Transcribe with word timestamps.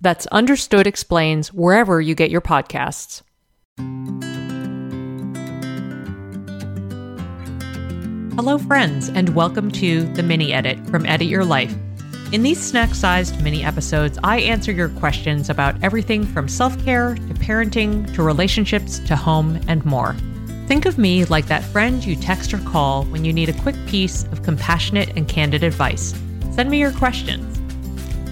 That's 0.00 0.26
Understood 0.28 0.86
Explains 0.86 1.52
wherever 1.52 2.00
you 2.00 2.14
get 2.14 2.30
your 2.30 2.40
podcasts. 2.40 3.22
Hello, 8.36 8.58
friends, 8.58 9.08
and 9.08 9.34
welcome 9.34 9.72
to 9.72 10.02
the 10.12 10.22
Mini 10.22 10.52
Edit 10.52 10.78
from 10.88 11.04
Edit 11.04 11.26
Your 11.26 11.44
Life. 11.44 11.74
In 12.30 12.42
these 12.42 12.60
snack 12.60 12.94
sized 12.94 13.42
mini 13.42 13.64
episodes, 13.64 14.18
I 14.22 14.38
answer 14.40 14.70
your 14.70 14.90
questions 14.90 15.50
about 15.50 15.82
everything 15.82 16.24
from 16.24 16.46
self 16.46 16.78
care 16.84 17.14
to 17.14 17.34
parenting 17.34 18.14
to 18.14 18.22
relationships 18.22 19.00
to 19.00 19.16
home 19.16 19.58
and 19.66 19.84
more. 19.84 20.14
Think 20.68 20.86
of 20.86 20.98
me 20.98 21.24
like 21.24 21.46
that 21.46 21.64
friend 21.64 22.04
you 22.04 22.14
text 22.14 22.54
or 22.54 22.58
call 22.58 23.04
when 23.06 23.24
you 23.24 23.32
need 23.32 23.48
a 23.48 23.60
quick 23.62 23.76
piece 23.86 24.24
of 24.24 24.42
compassionate 24.42 25.16
and 25.16 25.26
candid 25.26 25.64
advice. 25.64 26.14
Send 26.54 26.70
me 26.70 26.78
your 26.78 26.92
questions. 26.92 27.47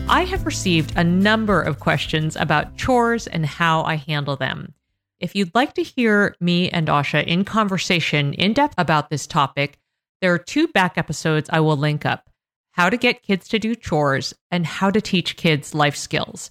I 0.08 0.22
have 0.22 0.46
received 0.46 0.96
a 0.96 1.02
number 1.02 1.60
of 1.60 1.80
questions 1.80 2.36
about 2.36 2.76
chores 2.76 3.26
and 3.26 3.44
how 3.44 3.82
I 3.82 3.96
handle 3.96 4.36
them. 4.36 4.72
If 5.18 5.34
you'd 5.34 5.54
like 5.54 5.74
to 5.74 5.82
hear 5.82 6.36
me 6.40 6.70
and 6.70 6.86
Asha 6.86 7.26
in 7.26 7.44
conversation 7.44 8.32
in 8.34 8.52
depth 8.52 8.74
about 8.78 9.10
this 9.10 9.26
topic, 9.26 9.78
there 10.20 10.32
are 10.32 10.38
two 10.38 10.68
back 10.68 10.96
episodes 10.96 11.50
I 11.52 11.58
will 11.58 11.76
link 11.76 12.06
up 12.06 12.30
how 12.70 12.88
to 12.88 12.96
get 12.96 13.22
kids 13.22 13.48
to 13.48 13.58
do 13.58 13.74
chores 13.74 14.32
and 14.50 14.64
how 14.64 14.90
to 14.90 15.00
teach 15.00 15.36
kids 15.36 15.74
life 15.74 15.96
skills. 15.96 16.50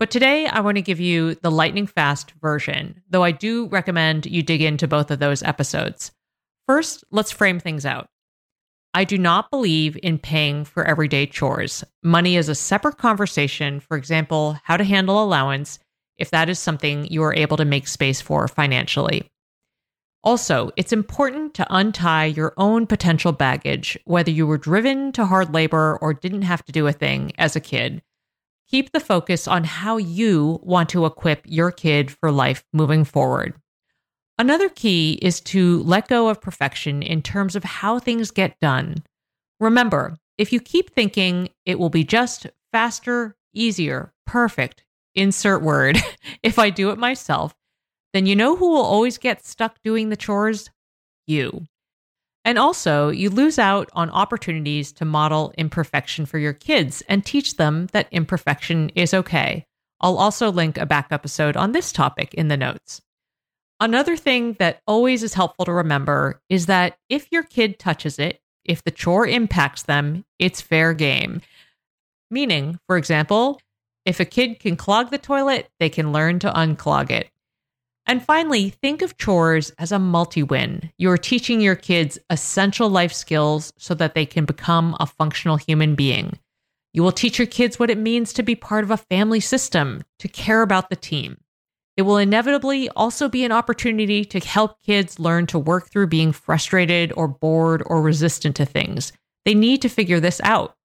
But 0.00 0.10
today 0.10 0.46
I 0.46 0.60
want 0.60 0.76
to 0.76 0.82
give 0.82 0.98
you 0.98 1.34
the 1.36 1.50
lightning 1.50 1.86
fast 1.86 2.32
version, 2.40 3.02
though 3.10 3.22
I 3.22 3.30
do 3.30 3.68
recommend 3.68 4.26
you 4.26 4.42
dig 4.42 4.62
into 4.62 4.88
both 4.88 5.10
of 5.10 5.18
those 5.18 5.42
episodes. 5.42 6.10
First, 6.66 7.04
let's 7.10 7.30
frame 7.30 7.60
things 7.60 7.86
out. 7.86 8.08
I 8.94 9.04
do 9.04 9.18
not 9.18 9.50
believe 9.50 9.98
in 10.02 10.18
paying 10.18 10.64
for 10.64 10.84
everyday 10.84 11.26
chores. 11.26 11.84
Money 12.02 12.36
is 12.36 12.48
a 12.48 12.54
separate 12.54 12.98
conversation. 12.98 13.80
For 13.80 13.96
example, 13.96 14.58
how 14.64 14.76
to 14.76 14.84
handle 14.84 15.22
allowance 15.22 15.78
if 16.16 16.30
that 16.30 16.48
is 16.48 16.58
something 16.58 17.06
you 17.06 17.22
are 17.22 17.34
able 17.34 17.56
to 17.58 17.64
make 17.64 17.86
space 17.86 18.20
for 18.20 18.48
financially. 18.48 19.30
Also, 20.24 20.70
it's 20.76 20.92
important 20.92 21.54
to 21.54 21.66
untie 21.70 22.24
your 22.24 22.52
own 22.56 22.86
potential 22.86 23.30
baggage, 23.32 23.96
whether 24.04 24.30
you 24.30 24.46
were 24.46 24.58
driven 24.58 25.12
to 25.12 25.26
hard 25.26 25.54
labor 25.54 25.96
or 26.00 26.12
didn't 26.12 26.42
have 26.42 26.64
to 26.64 26.72
do 26.72 26.86
a 26.86 26.92
thing 26.92 27.30
as 27.38 27.54
a 27.54 27.60
kid. 27.60 28.02
Keep 28.68 28.92
the 28.92 29.00
focus 29.00 29.46
on 29.46 29.64
how 29.64 29.96
you 29.96 30.58
want 30.62 30.88
to 30.90 31.06
equip 31.06 31.42
your 31.46 31.70
kid 31.70 32.10
for 32.10 32.32
life 32.32 32.64
moving 32.72 33.04
forward. 33.04 33.54
Another 34.38 34.68
key 34.68 35.18
is 35.20 35.40
to 35.40 35.82
let 35.82 36.06
go 36.06 36.28
of 36.28 36.40
perfection 36.40 37.02
in 37.02 37.22
terms 37.22 37.56
of 37.56 37.64
how 37.64 37.98
things 37.98 38.30
get 38.30 38.60
done. 38.60 39.02
Remember, 39.58 40.16
if 40.38 40.52
you 40.52 40.60
keep 40.60 40.90
thinking 40.90 41.48
it 41.66 41.78
will 41.78 41.90
be 41.90 42.04
just 42.04 42.46
faster, 42.70 43.36
easier, 43.52 44.12
perfect, 44.26 44.84
insert 45.16 45.60
word, 45.60 45.98
if 46.44 46.58
I 46.58 46.70
do 46.70 46.90
it 46.90 46.98
myself, 46.98 47.52
then 48.12 48.26
you 48.26 48.36
know 48.36 48.54
who 48.54 48.70
will 48.70 48.82
always 48.82 49.18
get 49.18 49.44
stuck 49.44 49.82
doing 49.82 50.08
the 50.08 50.16
chores? 50.16 50.70
You. 51.26 51.66
And 52.44 52.58
also, 52.58 53.10
you 53.10 53.30
lose 53.30 53.58
out 53.58 53.90
on 53.92 54.08
opportunities 54.08 54.92
to 54.92 55.04
model 55.04 55.52
imperfection 55.58 56.24
for 56.24 56.38
your 56.38 56.54
kids 56.54 57.02
and 57.08 57.26
teach 57.26 57.56
them 57.56 57.88
that 57.92 58.08
imperfection 58.12 58.90
is 58.94 59.12
okay. 59.12 59.66
I'll 60.00 60.16
also 60.16 60.52
link 60.52 60.78
a 60.78 60.86
back 60.86 61.08
episode 61.10 61.56
on 61.56 61.72
this 61.72 61.92
topic 61.92 62.32
in 62.34 62.46
the 62.46 62.56
notes. 62.56 63.02
Another 63.80 64.16
thing 64.16 64.54
that 64.58 64.82
always 64.86 65.22
is 65.22 65.34
helpful 65.34 65.64
to 65.64 65.72
remember 65.72 66.40
is 66.48 66.66
that 66.66 66.98
if 67.08 67.30
your 67.30 67.44
kid 67.44 67.78
touches 67.78 68.18
it, 68.18 68.40
if 68.64 68.82
the 68.82 68.90
chore 68.90 69.26
impacts 69.26 69.84
them, 69.84 70.24
it's 70.38 70.60
fair 70.60 70.92
game. 70.92 71.40
Meaning, 72.30 72.80
for 72.86 72.96
example, 72.96 73.60
if 74.04 74.20
a 74.20 74.24
kid 74.24 74.58
can 74.58 74.76
clog 74.76 75.10
the 75.10 75.18
toilet, 75.18 75.70
they 75.78 75.88
can 75.88 76.12
learn 76.12 76.38
to 76.40 76.52
unclog 76.52 77.10
it. 77.10 77.30
And 78.04 78.24
finally, 78.24 78.70
think 78.70 79.02
of 79.02 79.18
chores 79.18 79.70
as 79.78 79.92
a 79.92 79.98
multi 79.98 80.42
win. 80.42 80.90
You're 80.96 81.18
teaching 81.18 81.60
your 81.60 81.76
kids 81.76 82.18
essential 82.30 82.88
life 82.88 83.12
skills 83.12 83.72
so 83.78 83.94
that 83.94 84.14
they 84.14 84.26
can 84.26 84.44
become 84.44 84.96
a 84.98 85.06
functional 85.06 85.56
human 85.56 85.94
being. 85.94 86.38
You 86.94 87.02
will 87.02 87.12
teach 87.12 87.38
your 87.38 87.46
kids 87.46 87.78
what 87.78 87.90
it 87.90 87.98
means 87.98 88.32
to 88.32 88.42
be 88.42 88.54
part 88.54 88.82
of 88.82 88.90
a 88.90 88.96
family 88.96 89.40
system, 89.40 90.02
to 90.18 90.28
care 90.28 90.62
about 90.62 90.88
the 90.88 90.96
team. 90.96 91.36
It 91.98 92.02
will 92.02 92.18
inevitably 92.18 92.88
also 92.90 93.28
be 93.28 93.44
an 93.44 93.50
opportunity 93.50 94.24
to 94.26 94.38
help 94.38 94.80
kids 94.82 95.18
learn 95.18 95.48
to 95.48 95.58
work 95.58 95.90
through 95.90 96.06
being 96.06 96.30
frustrated 96.30 97.12
or 97.16 97.26
bored 97.26 97.82
or 97.86 98.00
resistant 98.00 98.54
to 98.54 98.64
things. 98.64 99.12
They 99.44 99.52
need 99.52 99.82
to 99.82 99.88
figure 99.88 100.20
this 100.20 100.40
out. 100.44 100.76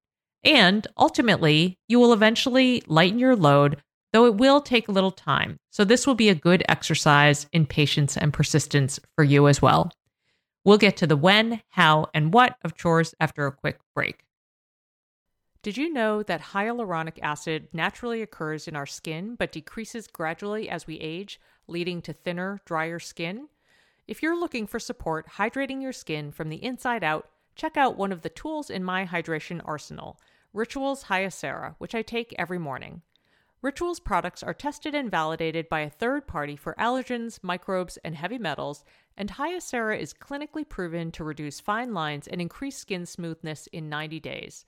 And 0.42 0.84
ultimately, 0.98 1.78
you 1.86 2.00
will 2.00 2.12
eventually 2.12 2.82
lighten 2.88 3.20
your 3.20 3.36
load, 3.36 3.80
though 4.12 4.26
it 4.26 4.34
will 4.34 4.60
take 4.60 4.88
a 4.88 4.92
little 4.92 5.12
time. 5.12 5.56
So, 5.70 5.84
this 5.84 6.04
will 6.04 6.16
be 6.16 6.30
a 6.30 6.34
good 6.34 6.64
exercise 6.68 7.46
in 7.52 7.66
patience 7.66 8.16
and 8.16 8.32
persistence 8.32 8.98
for 9.14 9.22
you 9.22 9.46
as 9.46 9.62
well. 9.62 9.92
We'll 10.64 10.78
get 10.78 10.96
to 10.96 11.06
the 11.06 11.16
when, 11.16 11.62
how, 11.68 12.08
and 12.12 12.34
what 12.34 12.56
of 12.64 12.76
chores 12.76 13.14
after 13.20 13.46
a 13.46 13.52
quick 13.52 13.78
break. 13.94 14.24
Did 15.64 15.78
you 15.78 15.90
know 15.90 16.22
that 16.22 16.52
hyaluronic 16.52 17.18
acid 17.22 17.68
naturally 17.72 18.20
occurs 18.20 18.68
in 18.68 18.76
our 18.76 18.84
skin 18.84 19.34
but 19.34 19.50
decreases 19.50 20.06
gradually 20.06 20.68
as 20.68 20.86
we 20.86 21.00
age, 21.00 21.40
leading 21.66 22.02
to 22.02 22.12
thinner, 22.12 22.60
drier 22.66 22.98
skin? 22.98 23.48
If 24.06 24.22
you're 24.22 24.38
looking 24.38 24.66
for 24.66 24.78
support 24.78 25.26
hydrating 25.38 25.80
your 25.80 25.94
skin 25.94 26.32
from 26.32 26.50
the 26.50 26.62
inside 26.62 27.02
out, 27.02 27.30
check 27.54 27.78
out 27.78 27.96
one 27.96 28.12
of 28.12 28.20
the 28.20 28.28
tools 28.28 28.68
in 28.68 28.84
my 28.84 29.06
hydration 29.06 29.62
arsenal, 29.64 30.20
Rituals 30.52 31.04
Hyacera, 31.04 31.76
which 31.78 31.94
I 31.94 32.02
take 32.02 32.34
every 32.38 32.58
morning. 32.58 33.00
Rituals 33.62 34.00
products 34.00 34.42
are 34.42 34.52
tested 34.52 34.94
and 34.94 35.10
validated 35.10 35.70
by 35.70 35.80
a 35.80 35.88
third 35.88 36.26
party 36.26 36.56
for 36.56 36.74
allergens, 36.78 37.38
microbes, 37.40 37.96
and 38.04 38.16
heavy 38.16 38.36
metals, 38.36 38.84
and 39.16 39.30
Hyacera 39.30 39.98
is 39.98 40.12
clinically 40.12 40.68
proven 40.68 41.10
to 41.12 41.24
reduce 41.24 41.58
fine 41.58 41.94
lines 41.94 42.28
and 42.28 42.42
increase 42.42 42.76
skin 42.76 43.06
smoothness 43.06 43.66
in 43.68 43.88
90 43.88 44.20
days. 44.20 44.66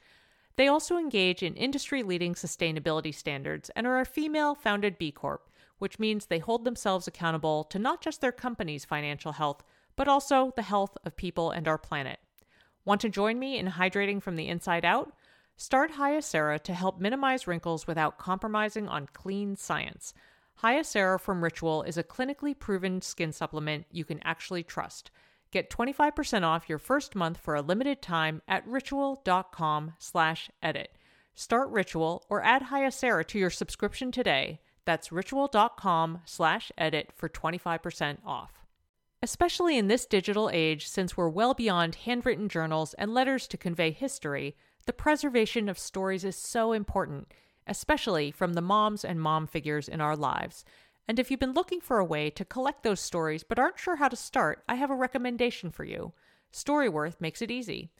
They 0.57 0.69
also 0.69 0.97
engage 0.97 1.43
in 1.43 1.55
industry 1.55 2.03
leading 2.03 2.35
sustainability 2.35 3.15
standards 3.15 3.71
and 3.77 3.87
are 3.87 4.01
a 4.01 4.07
female 4.07 4.55
founded 4.55 4.99
B 4.99 5.13
Corp, 5.13 5.51
which 5.79 5.99
means 5.99 6.27
they 6.27 6.39
hold 6.39 6.65
themselves 6.65 7.07
accountable 7.07 7.65
to 7.65 7.79
not 7.79 8.01
just 8.01 8.21
their 8.21 8.33
company's 8.33 8.85
financial 8.85 9.33
health, 9.33 9.63
but 9.97 10.09
also 10.09 10.53
the 10.57 10.63
health 10.63 10.97
of 11.05 11.17
people 11.17 11.51
and 11.51 11.69
our 11.69 11.79
planet. 11.79 12.19
Want 12.85 13.01
to 13.03 13.09
join 13.09 13.39
me 13.39 13.59
in 13.59 13.67
hydrating 13.67 14.23
from 14.23 14.37
the 14.37 14.49
inside 14.49 14.85
out? 14.85 15.13
Start 15.59 15.93
Hyacera 15.93 16.63
to 16.63 16.75
help 16.75 17.01
minimize 17.01 17.47
wrinkles 17.47 17.87
without 17.87 18.19
compromising 18.19 18.89
on 18.89 19.09
clean 19.13 19.57
science. 19.57 20.15
Hyacera 20.63 21.21
from 21.21 21.45
Ritual 21.45 21.83
is 21.83 21.99
a 21.99 22.05
clinically 22.05 22.59
proven 22.59 23.03
skin 23.03 23.33
supplement 23.33 23.87
you 23.91 24.05
can 24.05 24.21
actually 24.23 24.63
trust. 24.63 25.11
Get 25.51 25.71
25% 25.71 26.43
off 26.43 26.69
your 26.69 26.79
first 26.79 27.15
month 27.15 27.39
for 27.39 27.55
a 27.55 27.63
limited 27.63 28.03
time 28.03 28.43
at 28.49 28.67
ritual.com 28.67 29.95
slash 29.99 30.51
edit. 30.63 30.97
Start 31.35 31.71
Ritual 31.71 32.25
or 32.29 32.43
add 32.43 32.65
Hyacera 32.65 33.27
to 33.27 33.39
your 33.39 33.51
subscription 33.51 34.11
today. 34.11 34.61
That's 34.85 35.13
ritual.com 35.13 36.21
slash 36.25 36.73
edit 36.79 37.11
for 37.15 37.29
25% 37.29 38.19
off. 38.25 38.65
Especially 39.23 39.77
in 39.77 39.89
this 39.89 40.07
digital 40.07 40.51
age, 40.53 40.89
since 40.89 41.17
we're 41.17 41.29
well 41.29 41.55
beyond 41.55 41.97
handwritten 41.97 42.49
journals 42.49 42.95
and 42.95 43.13
letters 43.13 43.49
to 43.49 43.57
convey 43.57 43.91
history, 43.91 44.57
the 44.87 44.93
preservation 44.93 45.69
of 45.69 45.79
stories 45.79 46.25
is 46.25 46.37
so 46.37 46.73
important, 46.73 47.33
especially 47.67 48.31
from 48.31 48.53
the 48.55 48.61
moms 48.61 49.05
and 49.05 49.21
mom 49.21 49.47
figures 49.47 49.89
in 49.89 50.01
our 50.01 50.17
lives. 50.17 50.65
And 51.09 51.19
if 51.19 51.31
you've 51.31 51.41
been 51.41 51.53
looking 51.53 51.81
for 51.81 51.99
a 51.99 52.05
way 52.05 52.31
to 52.31 52.45
collect 52.45 52.83
those 52.83 53.01
stories 53.01 53.45
but 53.45 53.59
aren't 53.59 53.79
sure 53.79 53.97
how 53.97 54.09
to 54.09 54.17
start, 54.17 54.65
I 54.69 54.75
have 54.75 54.91
a 54.91 54.97
recommendation 54.97 55.71
for 55.71 55.85
you. 55.85 56.13
Storyworth 56.53 57.21
makes 57.21 57.43
it 57.43 57.51
easy. 57.51 57.91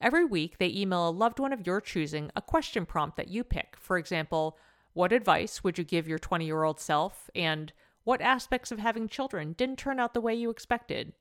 Every 0.00 0.24
week, 0.24 0.58
they 0.58 0.68
email 0.68 1.08
a 1.08 1.10
loved 1.10 1.38
one 1.38 1.52
of 1.52 1.66
your 1.66 1.80
choosing 1.80 2.30
a 2.34 2.42
question 2.42 2.86
prompt 2.86 3.16
that 3.16 3.28
you 3.28 3.44
pick. 3.44 3.76
For 3.78 3.98
example, 3.98 4.58
what 4.92 5.12
advice 5.12 5.62
would 5.62 5.78
you 5.78 5.84
give 5.84 6.08
your 6.08 6.18
20 6.18 6.44
year 6.44 6.64
old 6.64 6.80
self? 6.80 7.30
And 7.34 7.72
what 8.04 8.20
aspects 8.20 8.72
of 8.72 8.78
having 8.78 9.08
children 9.08 9.52
didn't 9.52 9.78
turn 9.78 10.00
out 10.00 10.14
the 10.14 10.20
way 10.20 10.34
you 10.34 10.50
expected? 10.50 11.12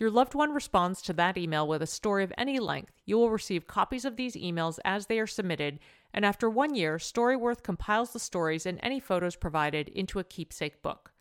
Your 0.00 0.10
loved 0.10 0.34
one 0.34 0.54
responds 0.54 1.02
to 1.02 1.12
that 1.12 1.36
email 1.36 1.68
with 1.68 1.82
a 1.82 1.86
story 1.86 2.24
of 2.24 2.32
any 2.38 2.58
length. 2.58 2.94
You 3.04 3.18
will 3.18 3.30
receive 3.30 3.66
copies 3.66 4.06
of 4.06 4.16
these 4.16 4.34
emails 4.34 4.78
as 4.82 5.06
they 5.06 5.20
are 5.20 5.26
submitted, 5.26 5.78
and 6.14 6.24
after 6.24 6.48
one 6.48 6.74
year, 6.74 6.96
Storyworth 6.96 7.62
compiles 7.62 8.14
the 8.14 8.18
stories 8.18 8.64
and 8.64 8.80
any 8.82 8.98
photos 8.98 9.36
provided 9.36 9.90
into 9.90 10.18
a 10.18 10.24
keepsake 10.24 10.80
book. 10.80 11.12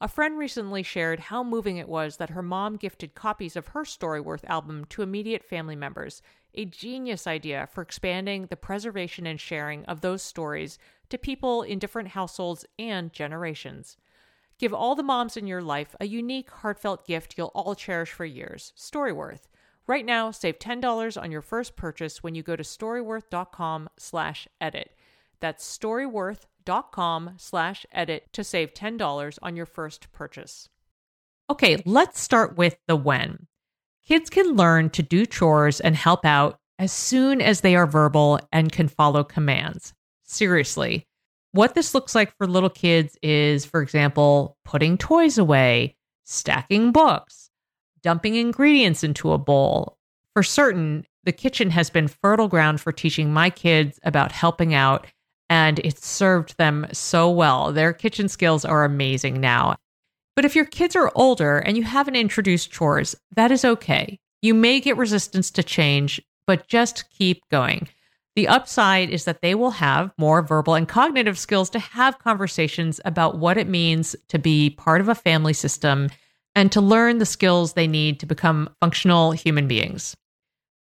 A 0.00 0.08
friend 0.08 0.36
recently 0.36 0.82
shared 0.82 1.20
how 1.20 1.44
moving 1.44 1.76
it 1.76 1.88
was 1.88 2.16
that 2.16 2.30
her 2.30 2.42
mom 2.42 2.74
gifted 2.74 3.14
copies 3.14 3.54
of 3.54 3.68
her 3.68 3.84
Storyworth 3.84 4.44
album 4.46 4.86
to 4.86 5.02
immediate 5.02 5.44
family 5.44 5.76
members, 5.76 6.20
a 6.52 6.64
genius 6.64 7.28
idea 7.28 7.68
for 7.70 7.80
expanding 7.80 8.46
the 8.46 8.56
preservation 8.56 9.24
and 9.24 9.40
sharing 9.40 9.84
of 9.84 10.00
those 10.00 10.20
stories 10.20 10.80
to 11.10 11.16
people 11.16 11.62
in 11.62 11.78
different 11.78 12.08
households 12.08 12.64
and 12.76 13.12
generations. 13.12 13.96
Give 14.58 14.72
all 14.72 14.94
the 14.94 15.02
moms 15.02 15.36
in 15.36 15.46
your 15.46 15.62
life 15.62 15.94
a 16.00 16.06
unique, 16.06 16.50
heartfelt 16.50 17.06
gift 17.06 17.36
you'll 17.36 17.52
all 17.54 17.74
cherish 17.74 18.10
for 18.10 18.24
years 18.24 18.72
Storyworth. 18.76 19.48
Right 19.86 20.04
now, 20.04 20.30
save 20.30 20.58
$10 20.58 21.20
on 21.20 21.30
your 21.30 21.42
first 21.42 21.76
purchase 21.76 22.22
when 22.22 22.34
you 22.34 22.42
go 22.42 22.56
to 22.56 22.62
storyworth.com 22.62 23.88
slash 23.98 24.48
edit. 24.60 24.96
That's 25.40 25.78
storyworth.com 25.78 27.34
slash 27.36 27.86
edit 27.92 28.32
to 28.32 28.42
save 28.42 28.74
$10 28.74 29.38
on 29.42 29.56
your 29.56 29.66
first 29.66 30.10
purchase. 30.12 30.68
Okay, 31.48 31.80
let's 31.84 32.18
start 32.18 32.56
with 32.56 32.76
the 32.88 32.96
when. 32.96 33.46
Kids 34.04 34.30
can 34.30 34.56
learn 34.56 34.90
to 34.90 35.02
do 35.02 35.26
chores 35.26 35.80
and 35.80 35.94
help 35.94 36.24
out 36.24 36.58
as 36.78 36.90
soon 36.90 37.40
as 37.40 37.60
they 37.60 37.76
are 37.76 37.86
verbal 37.86 38.40
and 38.52 38.72
can 38.72 38.88
follow 38.88 39.22
commands. 39.22 39.94
Seriously, 40.24 41.06
what 41.56 41.74
this 41.74 41.94
looks 41.94 42.14
like 42.14 42.36
for 42.36 42.46
little 42.46 42.70
kids 42.70 43.16
is, 43.22 43.64
for 43.64 43.82
example, 43.82 44.56
putting 44.64 44.98
toys 44.98 45.38
away, 45.38 45.96
stacking 46.24 46.92
books, 46.92 47.50
dumping 48.02 48.34
ingredients 48.34 49.02
into 49.02 49.32
a 49.32 49.38
bowl. 49.38 49.96
For 50.34 50.42
certain, 50.42 51.06
the 51.24 51.32
kitchen 51.32 51.70
has 51.70 51.90
been 51.90 52.08
fertile 52.08 52.48
ground 52.48 52.80
for 52.80 52.92
teaching 52.92 53.32
my 53.32 53.50
kids 53.50 53.98
about 54.04 54.32
helping 54.32 54.74
out, 54.74 55.06
and 55.48 55.78
it's 55.80 56.06
served 56.06 56.56
them 56.58 56.86
so 56.92 57.30
well. 57.30 57.72
Their 57.72 57.92
kitchen 57.92 58.28
skills 58.28 58.64
are 58.64 58.84
amazing 58.84 59.40
now. 59.40 59.76
But 60.36 60.44
if 60.44 60.54
your 60.54 60.66
kids 60.66 60.94
are 60.94 61.10
older 61.14 61.58
and 61.58 61.76
you 61.76 61.82
haven't 61.82 62.16
introduced 62.16 62.70
chores, 62.70 63.16
that 63.34 63.50
is 63.50 63.64
okay. 63.64 64.20
You 64.42 64.52
may 64.52 64.80
get 64.80 64.98
resistance 64.98 65.50
to 65.52 65.62
change, 65.62 66.20
but 66.46 66.68
just 66.68 67.10
keep 67.10 67.42
going. 67.50 67.88
The 68.36 68.48
upside 68.48 69.08
is 69.08 69.24
that 69.24 69.40
they 69.40 69.54
will 69.54 69.70
have 69.70 70.12
more 70.18 70.42
verbal 70.42 70.74
and 70.74 70.86
cognitive 70.86 71.38
skills 71.38 71.70
to 71.70 71.78
have 71.78 72.18
conversations 72.18 73.00
about 73.06 73.38
what 73.38 73.56
it 73.56 73.66
means 73.66 74.14
to 74.28 74.38
be 74.38 74.70
part 74.70 75.00
of 75.00 75.08
a 75.08 75.14
family 75.14 75.54
system 75.54 76.10
and 76.54 76.70
to 76.72 76.82
learn 76.82 77.16
the 77.16 77.24
skills 77.24 77.72
they 77.72 77.86
need 77.86 78.20
to 78.20 78.26
become 78.26 78.68
functional 78.78 79.32
human 79.32 79.66
beings. 79.66 80.14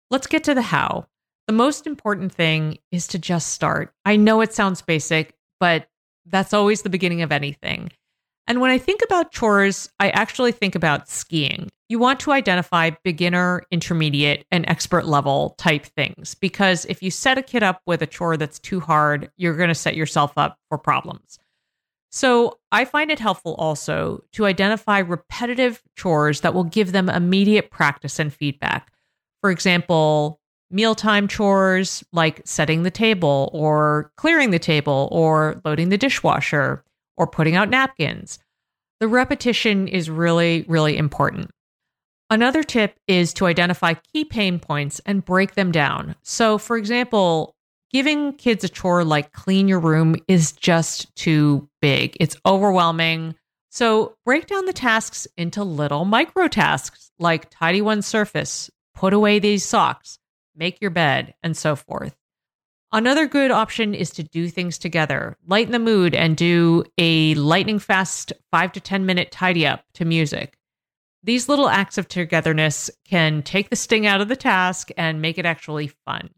Let's 0.10 0.26
get 0.26 0.44
to 0.46 0.56
the 0.56 0.64
how. 0.64 1.08
The 1.46 1.54
most 1.54 1.86
important 1.86 2.34
thing 2.34 2.80
is 2.92 3.08
to 3.10 3.20
just 3.20 3.50
start. 3.50 3.94
I 4.06 4.16
know 4.16 4.42
it 4.42 4.54
sounds 4.54 4.82
basic, 4.82 5.36
but 5.60 5.88
that's 6.26 6.54
always 6.54 6.82
the 6.82 6.90
beginning 6.90 7.22
of 7.22 7.32
anything. 7.32 7.92
And 8.48 8.60
when 8.60 8.72
I 8.72 8.80
think 8.80 9.02
about 9.04 9.32
chores, 9.32 9.88
I 10.00 10.10
actually 10.10 10.52
think 10.52 10.74
about 10.74 11.10
skiing. 11.10 11.70
You 11.88 12.00
want 12.00 12.20
to 12.22 12.32
identify 12.32 12.92
beginner, 13.04 13.62
intermediate, 13.70 14.46
and 14.50 14.68
expert 14.68 15.06
level 15.06 15.56
type 15.60 15.86
things 15.86 16.34
because 16.34 16.86
if 16.86 17.04
you 17.04 17.12
set 17.12 17.38
a 17.38 17.44
kid 17.44 17.62
up 17.62 17.82
with 17.86 18.02
a 18.02 18.08
chore 18.08 18.38
that's 18.38 18.58
too 18.58 18.80
hard, 18.80 19.30
you're 19.38 19.56
going 19.56 19.70
to 19.70 19.76
set 19.76 19.96
yourself 19.96 20.34
up 20.36 20.58
for 20.70 20.80
problems. 20.80 21.38
So 22.12 22.60
I 22.72 22.86
find 22.86 23.12
it 23.12 23.20
helpful 23.20 23.56
also 23.56 24.24
to 24.32 24.46
identify 24.46 25.00
repetitive 25.00 25.84
chores 25.96 26.42
that 26.42 26.54
will 26.54 26.64
give 26.64 26.92
them 26.92 27.10
immediate 27.10 27.70
practice 27.70 28.20
and 28.20 28.34
feedback. 28.34 28.92
For 29.42 29.52
example, 29.52 30.40
mealtime 30.72 31.28
chores 31.28 32.04
like 32.12 32.42
setting 32.46 32.84
the 32.84 32.90
table 32.90 33.50
or 33.54 34.12
clearing 34.18 34.52
the 34.52 34.60
table 34.60 35.08
or 35.12 35.62
loading 35.66 35.90
the 35.90 35.98
dishwasher 35.98 36.84
or 37.18 37.28
putting 37.28 37.56
out 37.56 37.70
napkins. 37.70 38.40
The 39.00 39.08
repetition 39.08 39.88
is 39.88 40.10
really, 40.10 40.66
really 40.68 40.98
important. 40.98 41.52
Another 42.30 42.64
tip 42.64 42.98
is 43.08 43.34
to 43.36 43.46
identify 43.46 43.94
key 43.94 44.26
pain 44.26 44.60
points 44.60 45.00
and 45.06 45.24
break 45.24 45.54
them 45.54 45.72
down. 45.72 46.16
So, 46.24 46.58
for 46.58 46.76
example, 46.76 47.56
giving 47.92 48.34
kids 48.34 48.64
a 48.64 48.70
chore 48.70 49.04
like 49.04 49.32
clean 49.32 49.68
your 49.68 49.80
room 49.80 50.16
is 50.28 50.52
just 50.52 51.16
too 51.16 51.70
big, 51.82 52.18
it's 52.20 52.36
overwhelming. 52.44 53.36
So, 53.70 54.16
break 54.26 54.48
down 54.48 54.66
the 54.66 54.74
tasks 54.74 55.28
into 55.38 55.64
little 55.64 56.04
micro 56.04 56.48
tasks 56.48 57.12
like 57.20 57.52
tidy 57.52 57.82
one 57.82 58.02
surface, 58.02 58.72
put 58.96 59.14
away 59.14 59.38
these 59.38 59.64
socks, 59.64 60.18
make 60.56 60.82
your 60.82 60.92
bed, 60.92 61.36
and 61.44 61.56
so 61.56 61.76
forth. 61.76 62.16
Another 62.92 63.28
good 63.28 63.52
option 63.52 63.94
is 63.94 64.10
to 64.12 64.24
do 64.24 64.50
things 64.50 64.80
together, 64.80 65.38
lighten 65.46 65.74
the 65.74 65.80
mood, 65.80 66.16
and 66.16 66.36
do 66.36 66.86
a 66.98 67.36
lightning 67.36 67.78
fast 67.78 68.34
five 68.52 68.72
to 68.72 68.80
10 68.80 69.06
minute 69.06 69.32
tidy 69.32 69.68
up 69.68 69.84
to 69.94 70.06
music. 70.06 70.55
These 71.26 71.50
little 71.50 71.68
acts 71.68 71.98
of 71.98 72.08
togetherness 72.08 72.92
can 73.04 73.42
take 73.42 73.72
the 73.72 73.76
sting 73.76 74.06
out 74.06 74.22
of 74.22 74.28
the 74.28 74.36
task 74.36 74.90
and 74.96 75.24
make 75.24 75.40
it 75.40 75.46
actually 75.46 75.88
fun. 76.06 76.30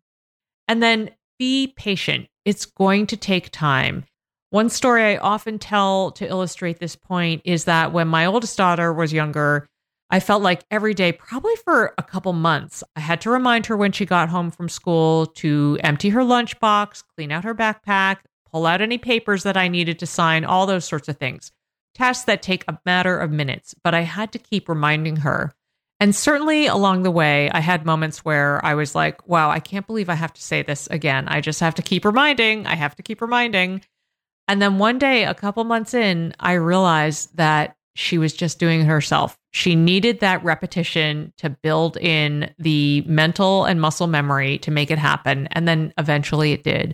And 0.69 0.81
then 0.81 1.10
be 1.38 1.74
patient. 1.75 2.28
It's 2.45 2.66
going 2.66 3.06
to 3.07 3.18
take 3.18 3.51
time. 3.51 4.06
One 4.50 4.69
story 4.69 5.04
I 5.04 5.18
often 5.18 5.60
tell 5.60 6.12
to 6.12 6.25
illustrate 6.25 6.80
this 6.80 6.95
point 6.95 7.42
is 7.44 7.66
that 7.66 7.92
when 7.92 8.07
my 8.07 8.25
oldest 8.25 8.57
daughter 8.57 8.94
was 8.94 9.12
younger, 9.12 9.68
I 10.10 10.22
felt 10.22 10.42
like 10.42 10.63
every 10.72 10.94
day, 10.94 11.12
probably 11.12 11.57
for 11.66 11.94
a 11.98 12.04
couple 12.04 12.31
months, 12.31 12.81
I 12.95 13.01
had 13.01 13.19
to 13.22 13.30
remind 13.30 13.66
her 13.66 13.75
when 13.75 13.92
she 13.92 14.06
got 14.06 14.30
home 14.30 14.51
from 14.51 14.69
school 14.69 15.25
to 15.25 15.78
empty 15.84 16.07
her 16.10 16.22
lunchbox, 16.22 17.04
clean 17.13 17.34
out 17.34 17.44
her 17.44 17.54
backpack, 17.54 18.19
pull 18.50 18.66
out 18.66 18.81
any 18.81 18.98
papers 18.98 19.44
that 19.44 19.57
I 19.57 19.68
needed 19.68 20.00
to 20.00 20.06
sign, 20.06 20.45
all 20.45 20.66
those 20.66 20.86
sorts 20.86 21.10
of 21.10 21.18
things. 21.18 21.51
Tasks 21.98 22.26
that 22.26 22.44
take 22.44 22.64
a 22.68 22.78
matter 22.86 23.18
of 23.18 23.32
minutes, 23.32 23.74
but 23.84 23.96
I 23.96 24.01
had 24.01 24.32
to 24.34 24.39
keep 24.39 24.70
reminding 24.70 25.18
her. 25.18 25.56
And 26.00 26.16
certainly 26.16 26.68
along 26.68 27.01
the 27.01 27.12
way, 27.12 27.50
I 27.50 27.60
had 27.60 27.88
moments 27.88 28.24
where 28.24 28.63
I 28.63 28.75
was 28.75 28.94
like, 28.94 29.27
wow, 29.27 29.50
I 29.50 29.60
can't 29.60 29.88
believe 29.88 30.08
I 30.08 30.13
have 30.13 30.34
to 30.34 30.42
say 30.42 30.62
this 30.62 30.86
again. 30.88 31.27
I 31.27 31.42
just 31.42 31.60
have 31.60 31.74
to 31.75 31.82
keep 31.82 32.06
reminding. 32.06 32.68
I 32.68 32.75
have 32.75 32.96
to 32.98 33.04
keep 33.04 33.20
reminding. 33.20 33.82
And 34.48 34.62
then 34.62 34.77
one 34.77 35.00
day, 35.00 35.25
a 35.25 35.34
couple 35.34 35.63
months 35.63 35.96
in, 35.96 36.36
I 36.39 36.54
realized 36.54 37.36
that 37.38 37.75
she 37.96 38.20
was 38.20 38.32
just 38.34 38.60
doing 38.60 38.82
it 38.82 38.86
herself. 38.86 39.39
She 39.50 39.75
needed 39.75 40.20
that 40.20 40.44
repetition 40.44 41.34
to 41.38 41.50
build 41.50 41.98
in 41.98 42.54
the 42.60 43.01
mental 43.08 43.66
and 43.66 43.82
muscle 43.82 44.06
memory 44.06 44.60
to 44.60 44.70
make 44.70 44.92
it 44.92 45.00
happen. 45.00 45.48
And 45.48 45.68
then 45.68 45.94
eventually 45.98 46.51
it 46.51 46.63
did. 46.63 46.94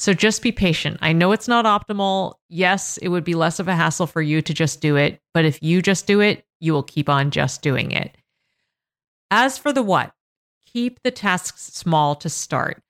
So 0.00 0.14
just 0.14 0.40
be 0.40 0.50
patient. 0.50 0.96
I 1.02 1.12
know 1.12 1.32
it's 1.32 1.46
not 1.46 1.66
optimal. 1.66 2.36
Yes, 2.48 2.96
it 2.96 3.08
would 3.08 3.22
be 3.22 3.34
less 3.34 3.58
of 3.58 3.68
a 3.68 3.76
hassle 3.76 4.06
for 4.06 4.22
you 4.22 4.40
to 4.40 4.54
just 4.54 4.80
do 4.80 4.96
it. 4.96 5.20
But 5.34 5.44
if 5.44 5.62
you 5.62 5.82
just 5.82 6.06
do 6.06 6.20
it, 6.20 6.42
you 6.58 6.72
will 6.72 6.82
keep 6.82 7.10
on 7.10 7.30
just 7.30 7.60
doing 7.60 7.90
it. 7.90 8.16
As 9.30 9.58
for 9.58 9.74
the 9.74 9.82
what, 9.82 10.14
keep 10.64 11.02
the 11.02 11.10
tasks 11.10 11.64
small 11.74 12.14
to 12.14 12.30
start. 12.30 12.82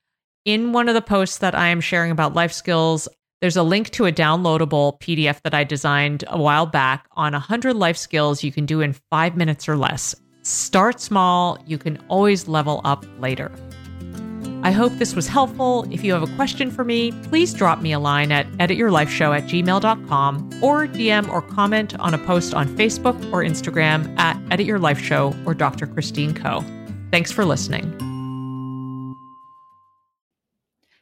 In 0.45 0.73
one 0.73 0.89
of 0.89 0.95
the 0.95 1.03
posts 1.03 1.39
that 1.39 1.57
I 1.57 1.67
am 1.67 1.81
sharing 1.81 2.13
about 2.13 2.35
life 2.35 2.53
skills, 2.53 3.09
there's 3.41 3.57
a 3.57 3.65
link 3.65 3.91
to 3.91 4.07
a 4.07 4.13
downloadable 4.13 5.01
PDF 5.01 5.43
that 5.43 5.53
I 5.53 5.65
designed 5.65 6.23
a 6.29 6.41
while 6.41 6.67
back 6.67 7.09
on 7.15 7.33
100 7.33 7.75
life 7.75 7.97
skills 7.97 8.45
you 8.45 8.53
can 8.53 8.67
do 8.67 8.83
in 8.83 8.95
five 9.11 9.37
minutes 9.37 9.69
or 9.69 9.77
less. 9.77 10.15
Start 10.43 11.01
small, 11.01 11.59
you 11.67 11.77
can 11.77 11.99
always 12.09 12.47
level 12.47 12.81
up 12.85 13.05
later. 13.19 13.51
I 14.63 14.73
hope 14.73 14.93
this 14.95 15.15
was 15.15 15.27
helpful. 15.27 15.87
If 15.91 16.05
you 16.05 16.13
have 16.13 16.23
a 16.23 16.35
question 16.37 16.71
for 16.71 16.85
me, 16.85 17.13
please 17.29 17.55
drop 17.55 17.81
me 17.81 17.93
a 17.93 17.99
line 17.99 18.31
at 18.31 18.47
edityourlifeshow 18.53 19.37
at 19.37 19.45
gmail.com 19.45 20.51
or 20.63 20.87
DM 20.87 21.29
or 21.31 21.41
comment 21.41 21.99
on 21.99 22.13
a 22.13 22.19
post 22.19 22.53
on 22.53 22.69
Facebook 22.77 23.17
or 23.33 23.43
Instagram 23.43 24.19
at 24.19 24.37
edityourlifeshow 24.47 25.47
or 25.47 25.55
Dr. 25.55 25.87
Christine 25.87 26.35
Koh. 26.35 26.65
Thanks 27.11 27.33
for 27.33 27.45
listening. 27.45 28.10